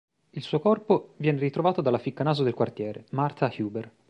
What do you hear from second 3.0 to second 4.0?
Martha Huber.